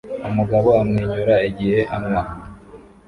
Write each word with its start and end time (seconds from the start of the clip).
Umugabo 0.29 0.67
amwenyura 0.81 1.35
igihe 1.49 1.79
anywa 1.95 2.21